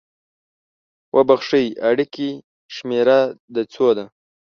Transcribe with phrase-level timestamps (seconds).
[1.15, 1.65] اوبښئ!
[1.89, 2.29] اړیکې
[2.75, 3.19] شمیره
[3.53, 4.05] د څو ده؟